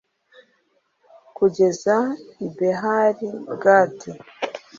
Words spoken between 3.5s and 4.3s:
gadi